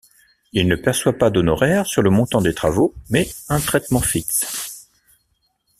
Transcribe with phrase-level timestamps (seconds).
[0.51, 4.87] Il ne perçoit pas d’honoraires sur le montant des travaux mais un traitement fixe.